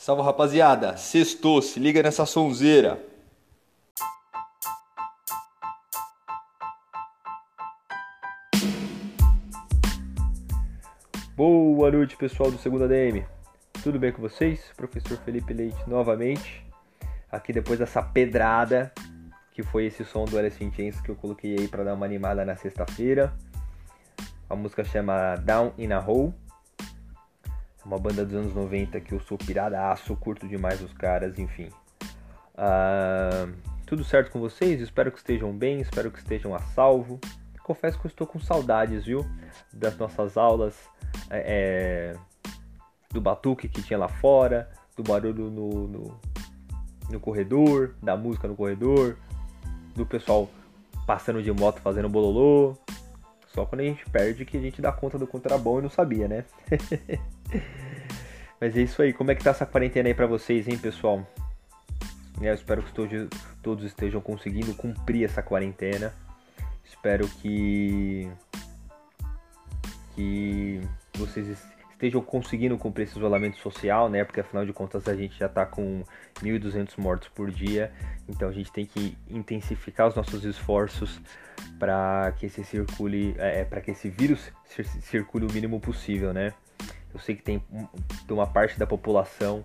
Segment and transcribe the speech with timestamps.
[0.00, 3.04] Salve rapaziada, sextou, se liga nessa sonzeira.
[11.36, 13.26] Boa noite pessoal do Segunda DM,
[13.82, 14.70] tudo bem com vocês?
[14.76, 16.64] Professor Felipe Leite novamente,
[17.28, 18.92] aqui depois dessa pedrada
[19.50, 22.06] que foi esse som do Alice in Chains que eu coloquei aí para dar uma
[22.06, 23.34] animada na sexta-feira.
[24.48, 26.32] A música chama Down in a Hole
[27.88, 31.70] uma banda dos anos 90 que eu sou piradaço, curto demais os caras, enfim.
[32.54, 33.50] Uh,
[33.86, 34.82] tudo certo com vocês?
[34.82, 37.18] Espero que estejam bem, espero que estejam a salvo.
[37.62, 39.24] Confesso que eu estou com saudades, viu?
[39.72, 40.74] Das nossas aulas,
[41.30, 42.14] é,
[43.10, 46.20] do batuque que tinha lá fora, do barulho no, no,
[47.10, 49.16] no corredor, da música no corredor,
[49.94, 50.50] do pessoal
[51.06, 52.76] passando de moto fazendo bololô.
[53.46, 55.26] Só quando a gente perde que a gente dá conta do
[55.58, 56.44] bom e não sabia, né?
[58.60, 59.12] Mas é isso aí.
[59.12, 61.26] Como é que tá essa quarentena aí pra vocês, hein, pessoal?
[62.40, 62.92] Eu espero que
[63.62, 66.12] todos estejam conseguindo cumprir essa quarentena.
[66.84, 68.30] Espero que
[70.14, 70.80] que
[71.16, 71.46] vocês
[71.90, 74.24] estejam conseguindo cumprir esse isolamento social, né?
[74.24, 76.02] Porque afinal de contas a gente já tá com
[76.40, 77.92] 1.200 mortos por dia,
[78.28, 81.20] então a gente tem que intensificar os nossos esforços
[81.78, 84.52] para que esse circule, é, para que esse vírus
[85.02, 86.52] circule o mínimo possível, né?
[87.12, 87.62] Eu sei que tem
[88.28, 89.64] uma parte da população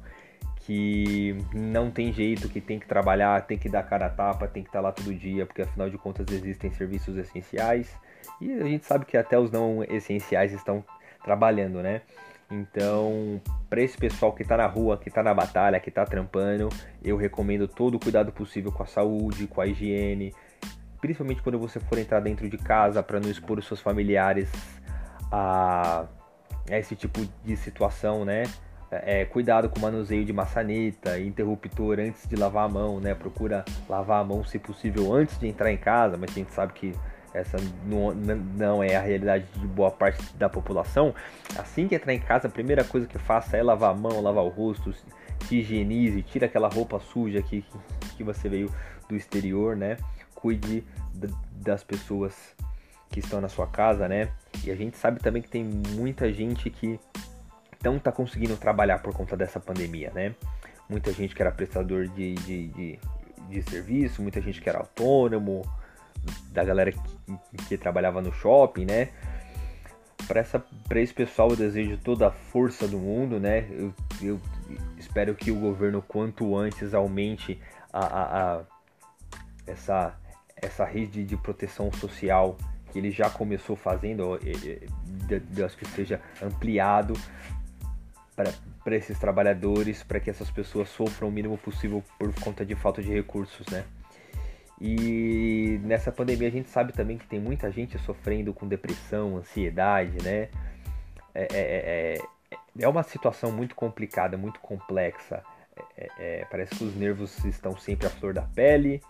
[0.66, 4.64] que não tem jeito, que tem que trabalhar, tem que dar cara a tapa, tem
[4.64, 7.94] que estar lá todo dia, porque afinal de contas existem serviços essenciais
[8.40, 10.84] e a gente sabe que até os não essenciais estão
[11.24, 12.02] trabalhando, né?
[12.50, 16.70] Então, para esse pessoal que está na rua, que está na batalha, que está trampando,
[17.04, 20.34] eu recomendo todo o cuidado possível com a saúde, com a higiene,
[21.02, 24.50] principalmente quando você for entrar dentro de casa para não expor os seus familiares
[25.32, 26.06] a
[26.70, 28.44] esse tipo de situação, né?
[28.92, 33.16] É, cuidado com o manuseio de maçaneta, interruptor antes de lavar a mão, né?
[33.16, 36.74] Procura lavar a mão se possível antes de entrar em casa, mas a gente sabe
[36.74, 36.94] que
[37.34, 41.14] essa não, não é a realidade de boa parte da população.
[41.58, 44.44] Assim que entrar em casa, a primeira coisa que faça é lavar a mão, lavar
[44.44, 47.66] o rosto, se higienize, tira aquela roupa suja que,
[48.16, 48.72] que você veio
[49.10, 49.98] do exterior, né?
[50.36, 50.84] Cuide
[51.52, 52.56] das pessoas
[53.14, 54.30] que estão na sua casa, né?
[54.66, 57.00] E a gente sabe também que tem muita gente que
[57.84, 60.34] não está conseguindo trabalhar por conta dessa pandemia, né?
[60.90, 63.00] Muita gente que era prestador de, de, de,
[63.50, 65.62] de serviço, muita gente que era autônomo,
[66.52, 69.10] da galera que, que trabalhava no shopping, né?
[70.28, 73.68] Para esse pessoal eu desejo toda a força do mundo, né?
[73.70, 73.94] Eu,
[74.24, 74.42] eu
[74.98, 78.62] espero que o governo quanto antes aumente a, a, a
[79.68, 80.16] essa,
[80.56, 82.58] essa rede de proteção social
[82.94, 84.40] que ele já começou fazendo,
[85.58, 87.16] eu acho que seja ampliado
[88.36, 93.02] para esses trabalhadores, para que essas pessoas sofram o mínimo possível por conta de falta
[93.02, 93.84] de recursos, né?
[94.80, 100.24] E nessa pandemia a gente sabe também que tem muita gente sofrendo com depressão, ansiedade,
[100.24, 100.50] né?
[101.34, 102.18] É, é, é,
[102.52, 105.44] é, é uma situação muito complicada, muito complexa.
[105.98, 109.02] É, é, parece que os nervos estão sempre à flor da pele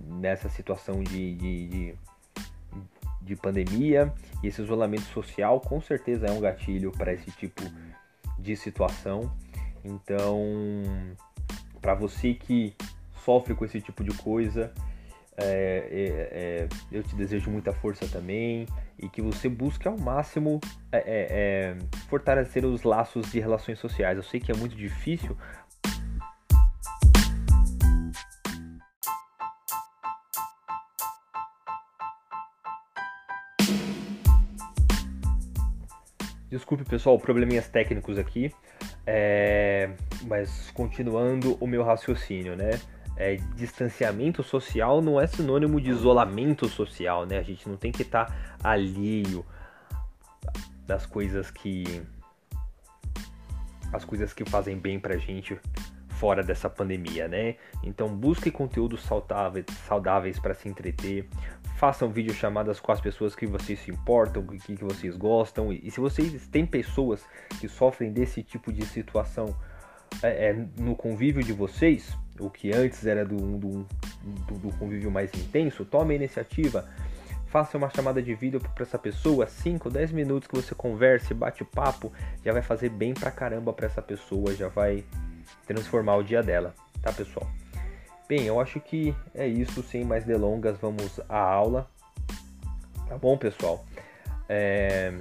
[0.00, 1.94] nessa situação de, de, de
[3.26, 7.62] de pandemia e esse isolamento social com certeza é um gatilho para esse tipo
[8.38, 9.30] de situação.
[9.84, 10.40] Então,
[11.80, 12.74] para você que
[13.24, 14.72] sofre com esse tipo de coisa,
[15.36, 18.66] é, é, é, eu te desejo muita força também
[18.98, 20.60] e que você busque ao máximo
[20.90, 21.76] é, é, é,
[22.08, 24.16] fortalecer os laços de relações sociais.
[24.16, 25.36] Eu sei que é muito difícil,
[36.48, 38.54] Desculpe pessoal, probleminhas técnicos aqui,
[39.04, 39.90] é...
[40.26, 42.70] mas continuando o meu raciocínio, né?
[43.16, 47.38] É, distanciamento social não é sinônimo de isolamento social, né?
[47.38, 49.44] A gente não tem que estar tá alheio
[50.86, 52.02] das coisas que
[53.92, 55.58] as coisas que fazem bem pra gente
[56.10, 57.56] fora dessa pandemia, né?
[57.82, 61.28] Então busque conteúdos saudáveis, para se entreter,
[61.76, 65.72] façam videochamadas com as pessoas que vocês se importam, que, que vocês gostam.
[65.72, 67.24] E, e, se vocês têm pessoas
[67.60, 69.54] que sofrem desse tipo de situação
[70.22, 73.86] é, é, no convívio de vocês, o que antes era do, do,
[74.24, 76.88] do, do convívio mais intenso, tome a iniciativa.
[77.46, 81.64] Faça uma chamada de vídeo para essa pessoa, 5, 10 minutos que você converse, bate
[81.64, 82.12] papo,
[82.44, 85.04] já vai fazer bem pra caramba para essa pessoa, já vai
[85.66, 87.46] transformar o dia dela, tá pessoal?
[88.28, 91.88] Bem, eu acho que é isso, sem mais delongas, vamos à aula.
[93.08, 93.84] Tá bom, pessoal?
[94.48, 95.16] É...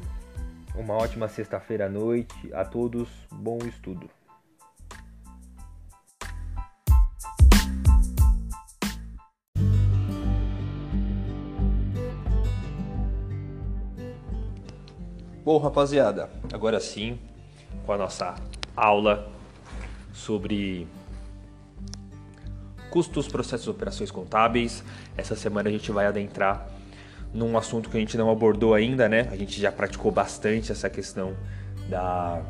[0.74, 4.10] Uma ótima sexta-feira à noite a todos, bom estudo.
[15.44, 17.20] Bom, rapaziada, agora sim,
[17.86, 18.34] com a nossa
[18.76, 19.32] aula
[20.12, 20.88] sobre
[22.96, 24.82] custos, processos, operações contábeis.
[25.18, 26.66] Essa semana a gente vai adentrar
[27.34, 29.28] num assunto que a gente não abordou ainda, né?
[29.34, 31.36] A gente já praticou bastante essa questão
[31.90, 32.42] da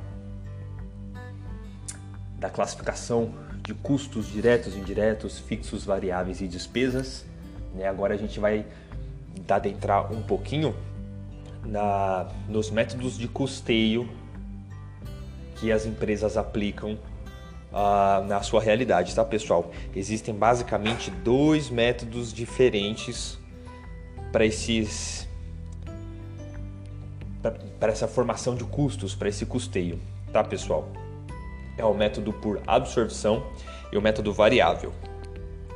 [2.37, 3.33] da classificação
[3.63, 7.25] de custos diretos, indiretos, fixos, variáveis e despesas.
[7.73, 7.87] Né?
[7.87, 8.67] Agora a gente vai
[9.49, 10.75] adentrar um pouquinho
[11.65, 14.07] na, nos métodos de custeio
[15.55, 16.99] que as empresas aplicam
[18.27, 19.71] na sua realidade, tá pessoal?
[19.95, 23.37] Existem basicamente dois métodos diferentes
[24.31, 25.27] para esses
[27.79, 29.99] para essa formação de custos, para esse custeio,
[30.33, 30.87] tá pessoal?
[31.77, 33.45] É o método por absorção
[33.91, 34.91] e o método variável.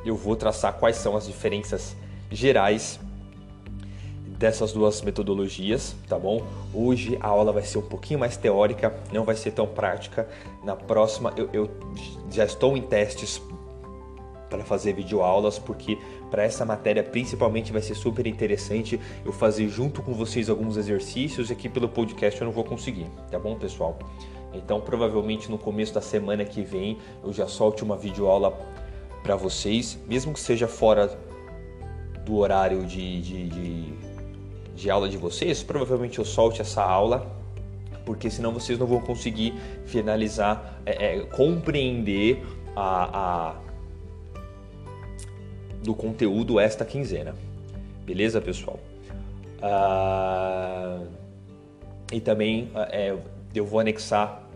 [0.04, 1.94] Eu vou traçar quais são as diferenças
[2.30, 2.98] gerais
[4.40, 6.42] dessas duas metodologias, tá bom?
[6.72, 10.26] Hoje a aula vai ser um pouquinho mais teórica, não vai ser tão prática.
[10.64, 11.70] Na próxima eu, eu
[12.30, 13.38] já estou em testes
[14.48, 15.98] para fazer videoaulas, porque
[16.30, 21.50] para essa matéria principalmente vai ser super interessante eu fazer junto com vocês alguns exercícios
[21.50, 23.98] e aqui pelo podcast eu não vou conseguir, tá bom, pessoal?
[24.54, 28.58] Então, provavelmente no começo da semana que vem eu já solte uma videoaula
[29.22, 31.14] para vocês, mesmo que seja fora
[32.24, 34.09] do horário de, de, de
[34.80, 37.30] de aula de vocês, provavelmente eu solte essa aula,
[38.06, 39.54] porque senão vocês não vão conseguir
[39.84, 42.42] finalizar, é, é, compreender
[42.74, 43.54] a, a,
[45.82, 47.34] do conteúdo esta quinzena.
[48.04, 48.80] Beleza, pessoal?
[49.62, 51.02] Ah,
[52.10, 53.14] e também é,
[53.54, 54.48] eu vou anexar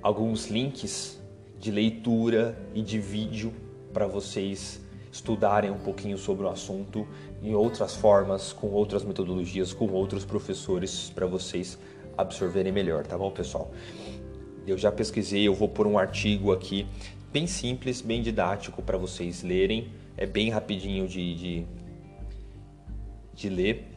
[0.00, 1.20] alguns links
[1.58, 3.52] de leitura e de vídeo
[3.92, 4.81] para vocês
[5.12, 7.06] estudarem um pouquinho sobre o assunto
[7.42, 11.78] em outras formas, com outras metodologias, com outros professores para vocês
[12.16, 13.70] absorverem melhor, tá bom, pessoal?
[14.66, 16.86] Eu já pesquisei, eu vou pôr um artigo aqui
[17.32, 19.88] bem simples, bem didático para vocês lerem.
[20.16, 21.66] É bem rapidinho de, de,
[23.34, 23.88] de ler.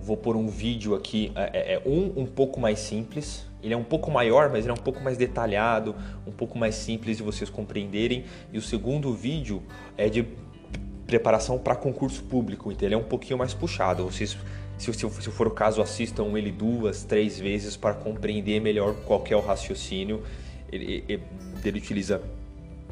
[0.00, 3.46] Vou pôr um vídeo aqui, é, é, é um um pouco mais simples.
[3.62, 5.94] Ele é um pouco maior, mas ele é um pouco mais detalhado,
[6.26, 8.24] um pouco mais simples de vocês compreenderem.
[8.52, 9.62] E o segundo vídeo
[9.96, 10.26] é de
[11.06, 14.04] preparação para concurso público, então ele é um pouquinho mais puxado.
[14.04, 14.36] Vocês,
[14.78, 19.22] se, se, se for o caso, assistam ele duas, três vezes para compreender melhor qual
[19.28, 20.22] é o raciocínio.
[20.72, 21.22] Ele, ele,
[21.64, 22.22] ele utiliza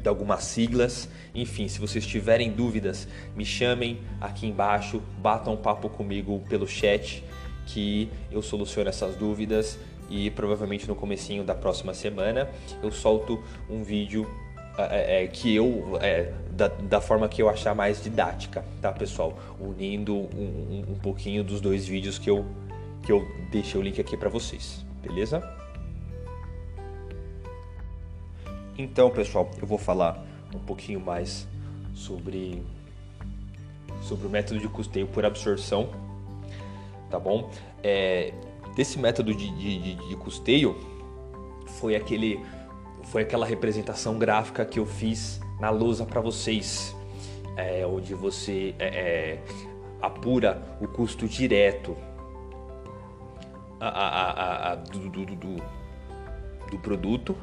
[0.01, 1.09] de algumas siglas.
[1.33, 7.23] Enfim, se vocês tiverem dúvidas, me chamem aqui embaixo, batam um papo comigo pelo chat
[7.65, 9.79] que eu soluciono essas dúvidas
[10.09, 12.49] e provavelmente no comecinho da próxima semana
[12.81, 14.29] eu solto um vídeo
[14.77, 19.37] é, é, que eu é, da, da, forma que eu achar mais didática, tá pessoal?
[19.59, 22.45] Unindo um, um, pouquinho dos dois vídeos que eu
[23.01, 25.43] que eu deixei o link aqui para vocês, beleza?
[28.77, 30.23] Então, pessoal, eu vou falar
[30.55, 31.47] um pouquinho mais
[31.93, 32.63] sobre
[34.01, 35.89] sobre o método de custeio por absorção,
[37.09, 37.49] tá bom?
[37.81, 38.33] É,
[38.75, 40.77] desse método de, de, de custeio
[41.79, 42.39] foi aquele
[43.03, 46.95] foi aquela representação gráfica que eu fiz na lousa para vocês,
[47.55, 49.39] é, onde você é, é,
[50.01, 51.95] apura o custo direto
[53.79, 55.63] a, a, a, do, do, do,
[56.71, 57.35] do produto.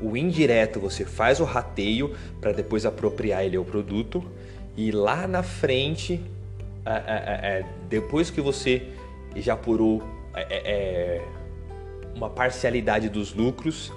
[0.00, 4.22] O indireto você faz o rateio para depois apropriar ele ao produto.
[4.76, 6.20] E lá na frente,
[6.84, 8.82] é, é, depois que você
[9.36, 10.02] já apurou
[12.14, 13.90] uma parcialidade dos lucros,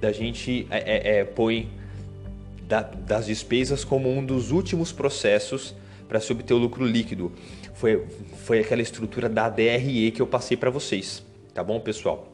[0.00, 0.66] da gente
[1.34, 1.70] põe
[2.66, 5.74] da, das despesas como um dos últimos processos
[6.08, 7.32] para se obter o lucro líquido.
[7.74, 8.06] Foi,
[8.44, 12.32] foi aquela estrutura da DRE que eu passei para vocês, tá bom, pessoal?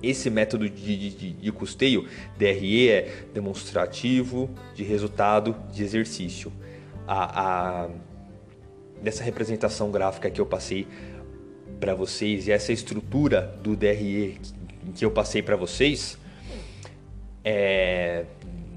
[0.00, 2.06] Esse método de, de, de, custeio,
[2.38, 6.52] DRE, é demonstrativo de resultado de exercício.
[7.06, 7.88] A, a,
[9.20, 10.86] representação gráfica que eu passei
[11.80, 14.38] para vocês e essa estrutura do DRE
[14.94, 16.16] que eu passei para vocês,
[17.44, 18.24] é,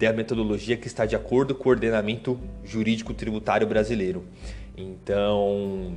[0.01, 4.25] da metodologia que está de acordo com o ordenamento jurídico tributário brasileiro.
[4.75, 5.96] Então,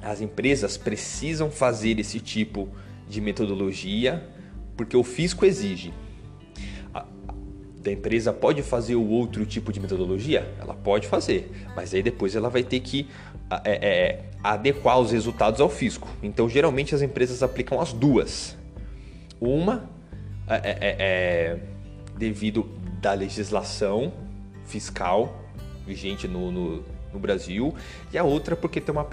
[0.00, 2.68] as empresas precisam fazer esse tipo
[3.08, 4.22] de metodologia
[4.76, 5.92] porque o fisco exige.
[6.94, 7.04] A,
[7.90, 10.48] empresa pode fazer o outro tipo de metodologia?
[10.60, 13.08] Ela pode fazer, mas aí depois ela vai ter que
[13.64, 16.08] é, é, adequar os resultados ao fisco.
[16.22, 18.56] Então, geralmente as empresas aplicam as duas.
[19.40, 19.90] Uma
[20.48, 21.58] é, é, é, é
[22.16, 24.14] devido da legislação
[24.64, 25.38] fiscal
[25.86, 27.74] vigente no, no, no Brasil
[28.10, 29.06] e a outra porque tem uma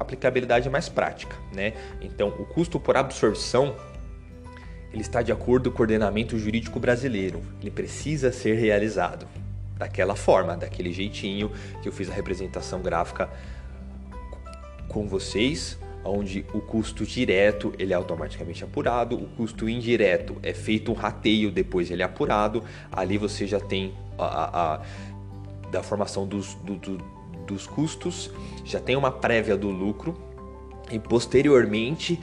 [0.00, 1.74] aplicabilidade mais prática, né?
[2.02, 3.76] Então, o custo por absorção
[4.92, 7.40] ele está de acordo com o ordenamento jurídico brasileiro.
[7.60, 9.28] Ele precisa ser realizado
[9.78, 13.30] daquela forma, daquele jeitinho que eu fiz a representação gráfica
[14.88, 20.90] com vocês, onde o custo direto ele é automaticamente apurado, o custo indireto é feito
[20.90, 22.62] um rateio depois ele é apurado.
[22.90, 24.80] Ali você já tem a, a, a
[25.70, 26.98] da formação dos, do, do,
[27.46, 28.30] dos custos,
[28.64, 30.16] já tem uma prévia do lucro
[30.90, 32.18] e posteriormente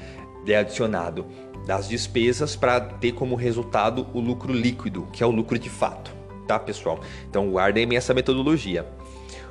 [0.45, 1.25] é adicionado
[1.65, 6.13] das despesas para ter como resultado o lucro líquido, que é o lucro de fato,
[6.47, 6.99] tá, pessoal?
[7.29, 8.85] Então guardem essa metodologia.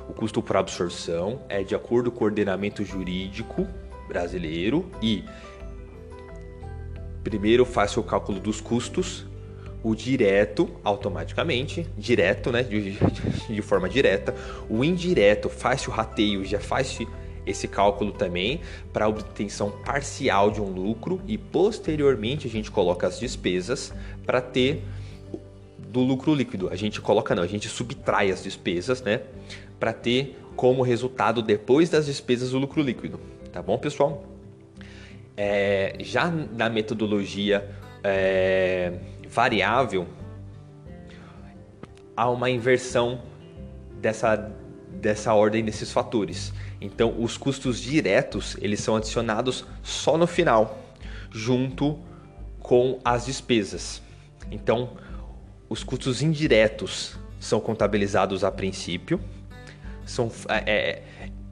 [0.09, 3.67] O custo por absorção é de acordo com o ordenamento jurídico
[4.07, 5.23] brasileiro e
[7.23, 9.25] primeiro faça o cálculo dos custos,
[9.83, 12.97] o direto automaticamente, direto, né, de,
[13.49, 14.33] de forma direta,
[14.69, 16.97] o indireto faz o rateio, já faz
[17.45, 18.61] esse cálculo também
[18.91, 23.93] para obtenção parcial de um lucro e posteriormente a gente coloca as despesas
[24.25, 24.83] para ter
[25.77, 26.69] do lucro líquido.
[26.69, 29.21] A gente coloca não, a gente subtrai as despesas, né,
[29.79, 33.19] para ter como resultado depois das despesas o lucro líquido.
[33.57, 34.23] Tá bom, pessoal?
[35.35, 37.67] É, já na metodologia
[38.03, 40.07] é, variável
[42.15, 43.19] há uma inversão
[43.99, 44.51] dessa
[44.91, 46.53] dessa ordem desses fatores.
[46.79, 50.77] Então, os custos diretos eles são adicionados só no final,
[51.31, 51.97] junto
[52.59, 54.03] com as despesas.
[54.51, 54.91] Então,
[55.67, 59.19] os custos indiretos são contabilizados a princípio,
[60.05, 61.03] são, é, é,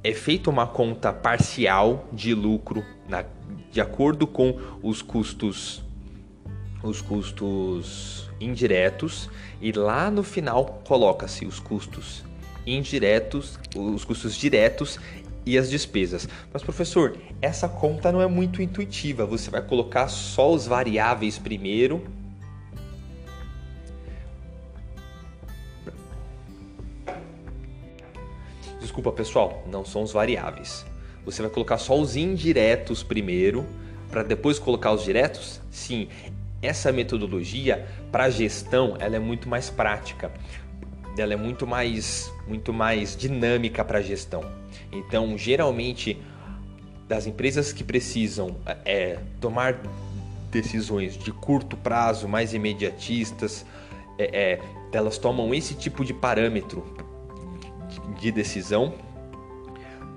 [0.05, 3.25] é feita uma conta parcial de lucro na,
[3.71, 5.83] de acordo com os custos
[6.83, 9.27] os custos indiretos
[9.59, 12.23] e lá no final coloca-se os custos
[12.67, 14.99] indiretos, os custos diretos
[15.43, 16.29] e as despesas.
[16.53, 19.25] Mas professor, essa conta não é muito intuitiva.
[19.25, 22.03] Você vai colocar só os variáveis primeiro.
[28.95, 30.85] Desculpa, pessoal, não são os variáveis.
[31.25, 33.65] Você vai colocar só os indiretos primeiro
[34.09, 35.59] para depois colocar os diretos?
[35.69, 36.07] Sim,
[36.61, 40.31] essa metodologia para gestão ela é muito mais prática
[41.17, 44.49] ela é muito mais, muito mais dinâmica para gestão.
[44.89, 46.17] Então, geralmente,
[47.05, 49.77] das empresas que precisam é, tomar
[50.49, 53.65] decisões de curto prazo, mais imediatistas,
[54.17, 54.61] é, é,
[54.93, 57.04] elas tomam esse tipo de parâmetro
[58.17, 58.93] de decisão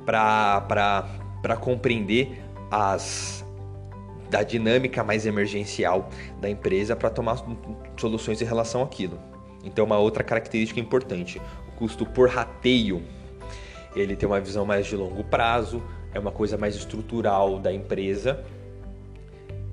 [0.04, 3.44] para compreender as
[4.30, 7.42] da dinâmica mais emergencial da empresa para tomar
[7.96, 9.18] soluções em relação àquilo.
[9.64, 13.02] Então, uma outra característica importante, o custo por rateio,
[13.96, 15.82] ele tem uma visão mais de longo prazo,
[16.12, 18.44] é uma coisa mais estrutural da empresa.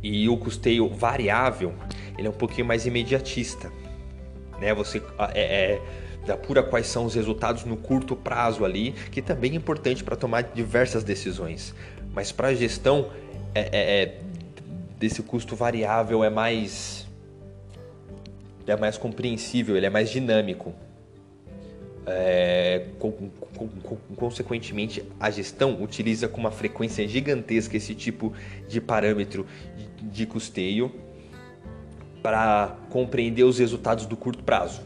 [0.02, 1.74] E o custeio variável,
[2.18, 3.72] ele é um pouquinho mais imediatista,
[4.60, 4.74] né?
[4.74, 5.02] Você
[5.34, 5.82] é, é
[6.32, 10.42] apura quais são os resultados no curto prazo ali, que também é importante para tomar
[10.44, 11.74] diversas decisões.
[12.14, 13.10] Mas para a gestão
[13.54, 14.18] é, é, é,
[15.00, 17.06] desse custo variável é mais
[18.68, 20.74] é mais compreensível, ele é mais dinâmico.
[22.08, 28.34] É, com, com, com, consequentemente, a gestão utiliza com uma frequência gigantesca esse tipo
[28.68, 30.92] de parâmetro de, de custeio
[32.22, 34.82] para compreender os resultados do curto prazo,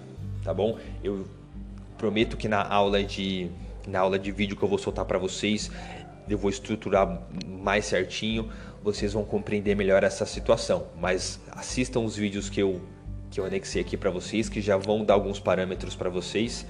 [0.50, 0.80] tá bom?
[1.04, 1.28] Eu
[1.96, 3.52] prometo que na aula de
[3.88, 5.70] na aula de vídeo que eu vou soltar para vocês,
[6.28, 8.50] eu vou estruturar mais certinho,
[8.84, 10.88] vocês vão compreender melhor essa situação.
[11.00, 12.82] Mas assistam os vídeos que eu
[13.30, 16.66] que eu anexei aqui para vocês, que já vão dar alguns parâmetros para vocês.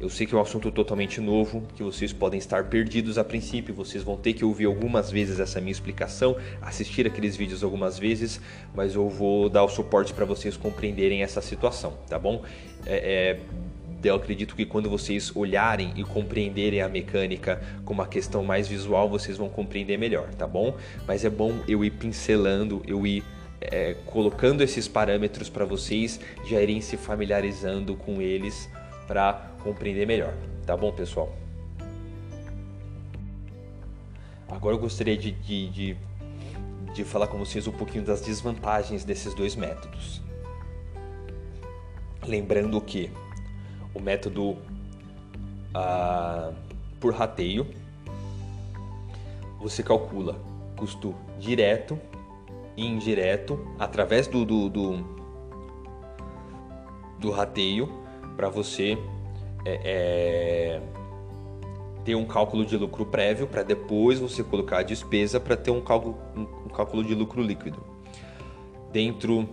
[0.00, 3.74] Eu sei que é um assunto totalmente novo, que vocês podem estar perdidos a princípio,
[3.74, 8.40] vocês vão ter que ouvir algumas vezes essa minha explicação, assistir aqueles vídeos algumas vezes,
[8.74, 12.42] mas eu vou dar o suporte para vocês compreenderem essa situação, tá bom?
[12.86, 18.42] É, é, eu acredito que quando vocês olharem e compreenderem a mecânica com uma questão
[18.42, 20.74] mais visual, vocês vão compreender melhor, tá bom?
[21.06, 23.22] Mas é bom eu ir pincelando, eu ir
[23.60, 28.70] é, colocando esses parâmetros para vocês já irem se familiarizando com eles
[29.06, 30.34] para compreender melhor.
[30.66, 31.34] Tá bom, pessoal?
[34.48, 35.96] Agora eu gostaria de, de, de,
[36.92, 40.20] de falar com vocês um pouquinho das desvantagens desses dois métodos.
[42.26, 43.10] Lembrando que
[43.94, 44.56] o método
[45.74, 46.52] ah,
[46.98, 47.66] por rateio
[49.58, 50.40] você calcula
[50.76, 51.98] custo direto
[52.76, 55.04] indireto através do, do, do,
[57.18, 57.88] do rateio
[58.36, 58.96] para você
[59.64, 60.80] é, é,
[62.04, 65.80] ter um cálculo de lucro prévio para depois você colocar a despesa para ter um
[65.80, 67.82] cálculo, um cálculo de lucro líquido.
[68.92, 69.48] Dentro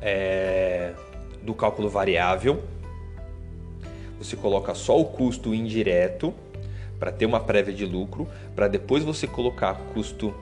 [0.00, 0.92] é,
[1.42, 2.62] do cálculo variável,
[4.18, 6.34] você coloca só o custo indireto
[6.98, 10.34] para ter uma prévia de lucro, para depois você colocar custo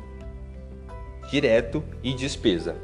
[1.31, 2.77] direto e despesa.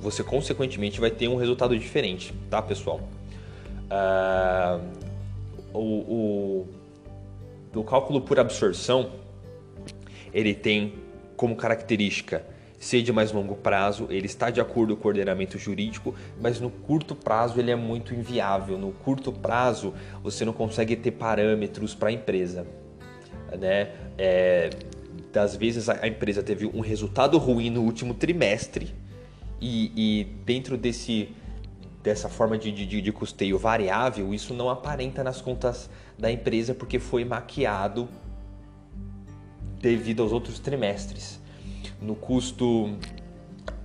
[0.00, 3.00] Você consequentemente vai ter um resultado diferente, tá pessoal?
[5.72, 6.66] O, o,
[7.74, 9.10] o cálculo por absorção
[10.32, 10.94] ele tem
[11.36, 12.44] como característica
[12.78, 16.70] ser de mais longo prazo, ele está de acordo com o ordenamento jurídico, mas no
[16.70, 18.76] curto prazo ele é muito inviável.
[18.78, 22.66] No curto prazo você não consegue ter parâmetros para a empresa.
[23.58, 23.90] Né?
[24.18, 24.70] É,
[25.32, 28.94] das vezes a empresa teve um resultado ruim no último trimestre
[29.60, 31.34] e, e dentro desse
[32.02, 37.00] dessa forma de, de, de custeio variável, isso não aparenta nas contas da empresa porque
[37.00, 38.08] foi maquiado
[39.80, 41.40] devido aos outros trimestres.
[42.00, 42.96] No custo,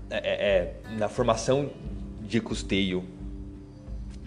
[0.08, 1.72] é, é, é, na formação
[2.22, 3.04] de custeio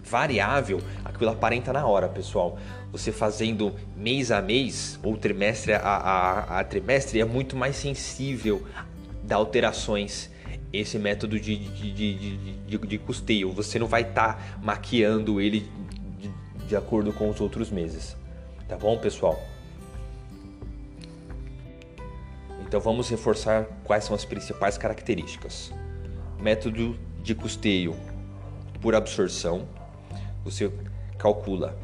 [0.02, 2.58] variável, aquilo aparenta na hora, pessoal.
[2.90, 8.66] Você fazendo mês a mês ou trimestre a, a, a trimestre é muito mais sensível
[8.76, 10.33] a alterações
[10.78, 13.52] esse método de, de, de, de, de custeio.
[13.52, 15.68] Você não vai estar tá maquiando ele
[16.66, 18.16] de, acordo com os outros meses.
[18.68, 19.40] Tá bom, pessoal?
[22.66, 25.72] Então vamos reforçar quais são as principais características.
[26.40, 27.94] Método de custeio
[28.80, 29.68] por absorção.
[30.44, 30.72] Você
[31.16, 31.78] calcula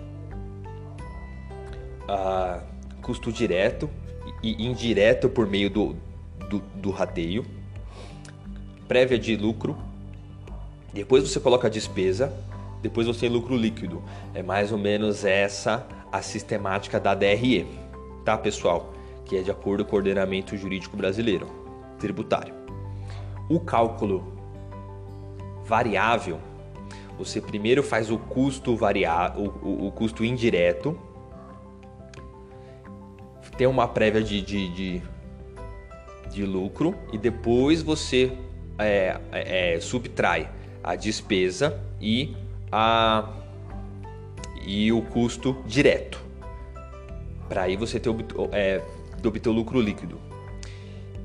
[2.09, 2.62] a
[3.00, 3.88] custo direto
[4.42, 5.97] e indireto por meio do,
[6.49, 7.60] do, do rateio
[8.90, 9.76] prévia de lucro,
[10.92, 12.32] depois você coloca a despesa,
[12.82, 14.02] depois você tem lucro líquido.
[14.34, 17.69] É mais ou menos essa a sistemática da DRE,
[18.25, 18.93] tá pessoal?
[19.25, 21.47] Que é de acordo com o ordenamento jurídico brasileiro,
[22.00, 22.52] tributário.
[23.49, 24.32] O cálculo
[25.65, 26.41] variável,
[27.17, 30.99] você primeiro faz o custo variável, o, o, custo indireto,
[33.56, 35.02] tem uma prévia de, de, de,
[36.28, 38.36] de lucro e depois você
[38.84, 40.49] é, é, é, subtrai
[40.82, 42.34] a despesa e,
[42.71, 43.28] a,
[44.66, 46.21] e o custo direto.
[47.49, 48.10] Para aí você ter,
[48.52, 48.82] é,
[49.25, 50.21] obter o lucro líquido.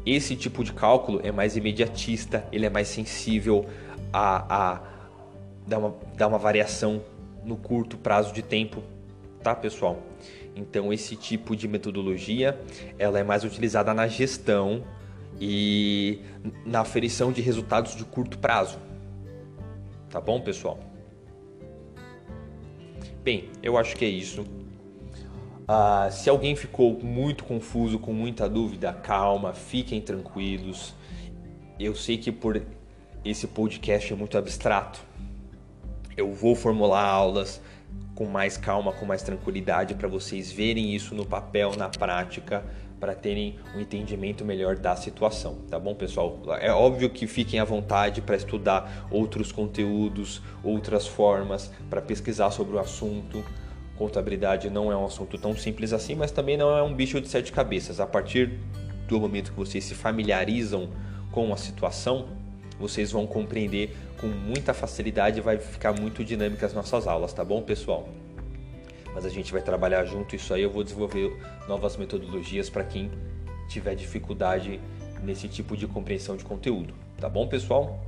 [0.05, 3.65] Esse tipo de cálculo é mais imediatista, ele é mais sensível
[4.13, 4.81] a, a
[5.65, 7.01] dar, uma, dar uma variação
[7.43, 8.83] no curto prazo de tempo,
[9.41, 10.01] tá pessoal?
[10.55, 12.59] Então esse tipo de metodologia
[12.97, 14.83] ela é mais utilizada na gestão
[15.39, 16.21] e
[16.65, 18.77] na aferição de resultados de curto prazo.
[20.09, 20.79] Tá bom, pessoal?
[23.23, 24.41] Bem, eu acho que é isso.
[24.41, 30.93] Uh, se alguém ficou muito confuso, com muita dúvida, calma, fiquem tranquilos.
[31.79, 32.61] Eu sei que por
[33.23, 35.01] esse podcast é muito abstrato.
[36.15, 37.61] Eu vou formular aulas
[38.13, 42.63] com mais calma, com mais tranquilidade para vocês verem isso no papel, na prática
[42.99, 46.39] para terem um entendimento melhor da situação, tá bom, pessoal?
[46.59, 52.75] É óbvio que fiquem à vontade para estudar outros conteúdos, outras formas, para pesquisar sobre
[52.75, 53.43] o assunto.
[53.97, 57.27] Contabilidade não é um assunto tão simples assim, mas também não é um bicho de
[57.27, 57.99] sete cabeças.
[57.99, 58.59] A partir
[59.07, 60.89] do momento que vocês se familiarizam
[61.31, 62.27] com a situação,
[62.79, 67.43] vocês vão compreender com muita facilidade e vai ficar muito dinâmica as nossas aulas, tá
[67.43, 68.09] bom, pessoal?
[69.15, 70.61] Mas a gente vai trabalhar junto isso aí.
[70.61, 71.33] Eu vou desenvolver
[71.69, 73.09] novas metodologias para quem
[73.69, 74.79] tiver dificuldade
[75.23, 76.93] nesse tipo de compreensão de conteúdo.
[77.17, 78.03] Tá bom, pessoal?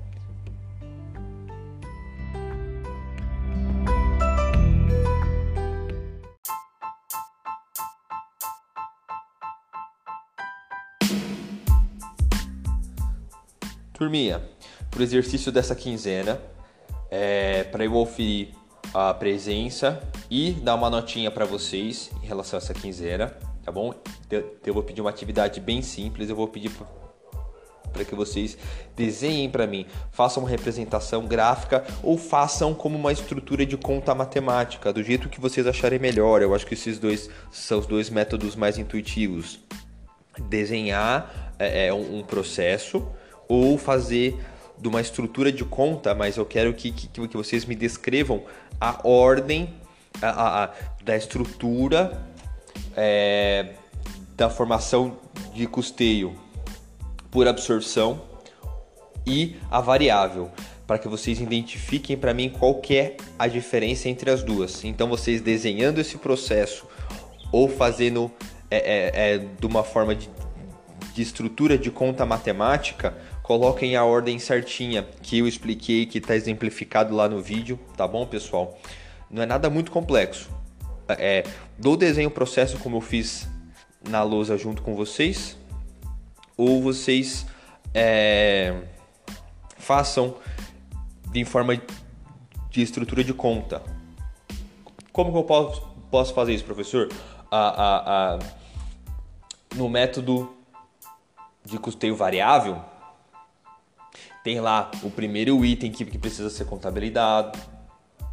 [13.93, 14.43] Turminha,
[14.91, 16.39] para o exercício dessa quinzena,
[17.09, 18.49] é, para eu oferir
[18.97, 23.27] a presença e dar uma notinha para vocês em relação a essa quinzena,
[23.63, 23.93] tá bom?
[24.65, 26.71] Eu, vou pedir uma atividade bem simples, eu vou pedir
[27.93, 28.57] para que vocês
[28.95, 34.91] desenhem para mim, façam uma representação gráfica ou façam como uma estrutura de conta matemática,
[34.91, 36.41] do jeito que vocês acharem melhor.
[36.41, 39.59] Eu acho que esses dois são os dois métodos mais intuitivos.
[40.49, 43.07] Desenhar é, é um processo
[43.47, 44.39] ou fazer
[44.79, 48.43] de uma estrutura de conta, mas eu quero que, que, que vocês me descrevam
[48.79, 49.73] a ordem
[50.21, 50.69] a, a, a
[51.03, 52.21] da estrutura
[52.95, 53.73] é,
[54.35, 55.17] da formação
[55.53, 56.35] de custeio
[57.31, 58.21] por absorção
[59.25, 60.51] e a variável.
[60.85, 64.85] para que vocês identifiquem para mim qual é a diferença entre as duas.
[64.85, 66.87] Então vocês desenhando esse processo
[67.51, 68.31] ou fazendo
[68.71, 70.29] é, é, é, de uma forma de,
[71.13, 73.13] de estrutura de conta matemática,
[73.47, 78.27] coloquem a ordem certinha que eu expliquei, que está exemplificado lá no vídeo, tá bom,
[78.27, 78.77] pessoal?
[79.31, 80.49] Não é nada muito complexo.
[81.07, 81.45] É,
[81.77, 83.47] do desenho processo como eu fiz
[84.09, 85.57] na lousa junto com vocês,
[86.57, 87.45] ou vocês
[87.93, 88.81] é,
[89.77, 90.35] façam
[91.33, 91.81] em forma
[92.69, 93.81] de estrutura de conta.
[95.13, 97.07] Como que eu posso, posso fazer isso, professor?
[97.49, 98.39] A, a, a,
[99.73, 100.53] no método
[101.63, 102.81] de custeio variável,
[104.47, 107.59] tem lá o primeiro item que, que precisa ser contabilizado,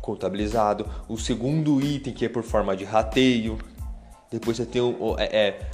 [0.00, 3.58] contabilizado, o segundo item que é por forma de rateio,
[4.30, 5.70] depois você tem o, é, é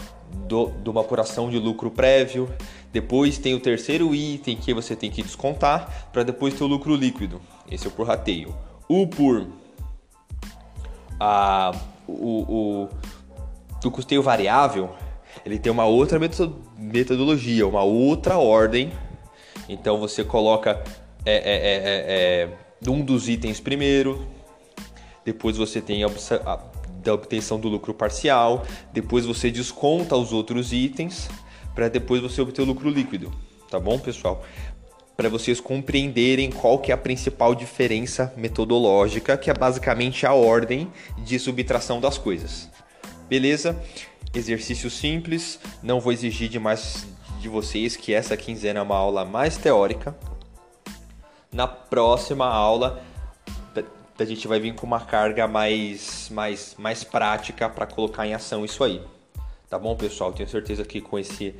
[0.48, 2.48] do, de uma apuração de lucro prévio,
[2.90, 6.96] depois tem o terceiro item que você tem que descontar para depois ter o lucro
[6.96, 7.38] líquido.
[7.70, 8.56] Esse é o por rateio.
[8.88, 9.46] O por
[11.20, 11.72] a,
[12.08, 12.88] o, o,
[13.84, 14.88] o custeio variável,
[15.44, 16.18] ele tem uma outra
[16.78, 18.90] metodologia, uma outra ordem.
[19.70, 20.82] Então você coloca
[21.24, 22.48] é, é, é, é,
[22.84, 24.26] é um dos itens primeiro,
[25.24, 31.30] depois você tem a, a obtenção do lucro parcial, depois você desconta os outros itens
[31.72, 33.32] para depois você obter o lucro líquido,
[33.70, 34.44] tá bom, pessoal?
[35.16, 40.90] Para vocês compreenderem qual que é a principal diferença metodológica, que é basicamente a ordem
[41.18, 42.68] de subtração das coisas.
[43.28, 43.80] Beleza?
[44.34, 47.06] Exercício simples, não vou exigir demais
[47.40, 50.14] de vocês que essa quinzena é uma aula mais teórica.
[51.52, 53.02] Na próxima aula
[54.18, 58.64] a gente vai vir com uma carga mais, mais, mais prática para colocar em ação
[58.64, 59.02] isso aí.
[59.68, 60.32] Tá bom, pessoal?
[60.32, 61.54] Tenho certeza que com esse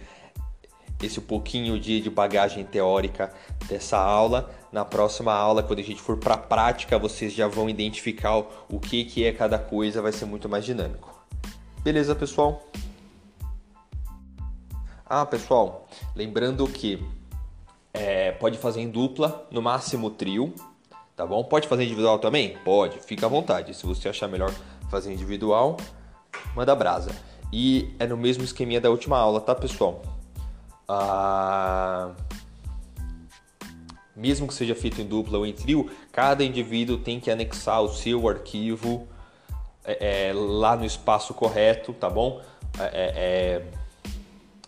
[1.03, 3.33] esse pouquinho de, de bagagem teórica
[3.67, 7.71] dessa aula, na próxima aula, quando a gente for para a prática, vocês já vão
[7.71, 8.37] identificar
[8.69, 11.19] o, que, que é cada coisa, vai ser muito mais dinâmico.
[11.83, 12.63] Beleza, pessoal?
[15.13, 17.05] Ah, pessoal, lembrando que
[17.93, 20.55] é, pode fazer em dupla, no máximo trio,
[21.17, 21.43] tá bom?
[21.43, 22.57] Pode fazer individual também?
[22.65, 23.75] Pode, fica à vontade.
[23.75, 24.55] Se você achar melhor
[24.89, 25.79] fazer individual,
[26.55, 27.11] manda brasa.
[27.53, 30.01] E é no mesmo esqueminha da última aula, tá, pessoal?
[30.89, 32.13] Ah,
[34.15, 37.89] mesmo que seja feito em dupla ou em trio, cada indivíduo tem que anexar o
[37.89, 39.09] seu arquivo
[39.85, 42.41] é, é, lá no espaço correto, tá bom?
[42.79, 43.81] É, é, é,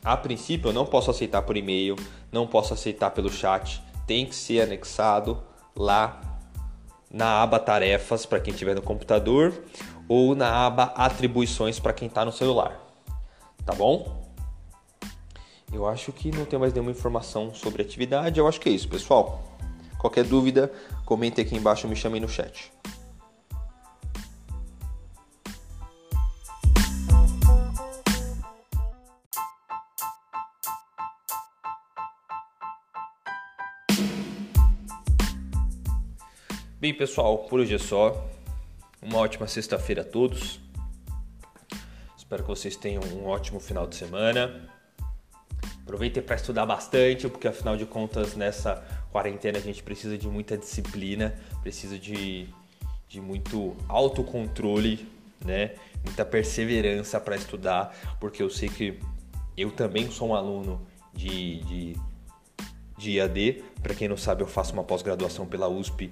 [0.05, 1.97] a princípio, eu não posso aceitar por e-mail,
[2.31, 5.43] não posso aceitar pelo chat, tem que ser anexado
[5.77, 6.21] lá
[7.11, 9.53] na aba tarefas para quem estiver no computador
[10.09, 12.81] ou na aba atribuições para quem está no celular.
[13.65, 14.23] Tá bom?
[15.73, 18.39] Eu acho que não tem mais nenhuma informação sobre atividade.
[18.39, 19.43] Eu acho que é isso, pessoal.
[19.99, 20.71] Qualquer dúvida,
[21.07, 22.73] comente aqui embaixo ou me chame no chat.
[36.83, 38.29] Bem, pessoal, por hoje é só.
[39.01, 40.59] Uma ótima sexta-feira a todos.
[42.19, 44.69] Espero que vocês tenham um ótimo final de semana.
[45.85, 50.59] Aproveitem para estudar bastante, porque afinal de contas, nessa quarentena a gente precisa de muita
[50.59, 52.49] disciplina, precisa de,
[53.09, 55.09] de muito autocontrole,
[55.45, 55.77] né?
[56.05, 58.99] muita perseverança para estudar, porque eu sei que
[59.57, 61.97] eu também sou um aluno de, de,
[62.99, 63.63] de IAD.
[63.81, 66.11] Para quem não sabe, eu faço uma pós-graduação pela USP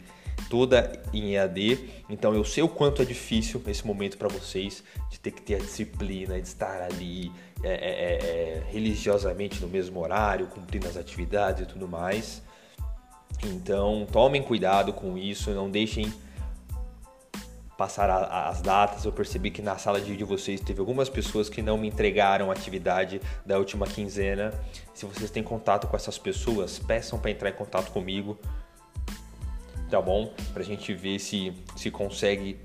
[0.48, 5.18] toda em EAD, então eu sei o quanto é difícil esse momento para vocês de
[5.18, 7.30] ter que ter a disciplina, de estar ali
[7.62, 12.42] é, é, é, é, religiosamente no mesmo horário, cumprindo as atividades e tudo mais.
[13.44, 16.12] Então tomem cuidado com isso, não deixem
[17.76, 19.04] passar as datas.
[19.06, 22.52] Eu percebi que na sala de vocês teve algumas pessoas que não me entregaram a
[22.52, 24.52] atividade da última quinzena.
[24.92, 28.38] Se vocês têm contato com essas pessoas, peçam para entrar em contato comigo
[29.90, 30.32] tá bom?
[30.54, 32.60] Pra gente ver se, se consegue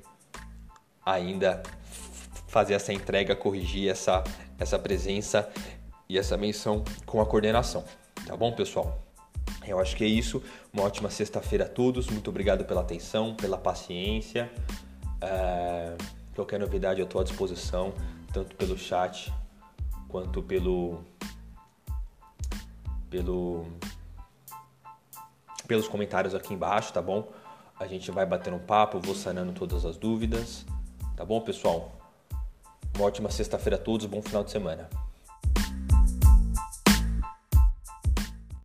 [1.05, 1.63] ainda
[2.47, 4.23] fazer essa entrega, corrigir essa,
[4.57, 5.49] essa presença
[6.07, 7.83] e essa menção com a coordenação,
[8.25, 9.01] tá bom, pessoal?
[9.67, 10.43] Eu acho que é isso.
[10.71, 12.07] Uma ótima sexta-feira a todos.
[12.07, 14.51] Muito obrigado pela atenção, pela paciência.
[15.19, 15.95] É...
[16.35, 17.93] Qualquer novidade eu estou à disposição,
[18.31, 19.33] tanto pelo chat
[20.07, 21.01] quanto pelo
[23.09, 23.65] pelo
[25.65, 27.31] pelos comentários aqui embaixo, tá bom?
[27.79, 30.65] A gente vai batendo um papo, vou sanando todas as dúvidas,
[31.15, 31.91] tá bom, pessoal?
[32.95, 34.89] Uma ótima sexta-feira a todos, bom final de semana.